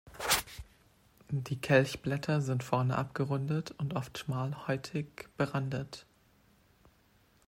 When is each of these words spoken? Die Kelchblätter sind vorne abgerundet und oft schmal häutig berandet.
Die 1.29 1.61
Kelchblätter 1.61 2.41
sind 2.41 2.63
vorne 2.63 2.97
abgerundet 2.97 3.75
und 3.77 3.93
oft 3.95 4.17
schmal 4.17 4.65
häutig 4.65 5.27
berandet. 5.37 6.07